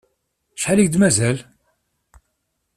[0.57, 1.37] Acḥal i k-d-mazal?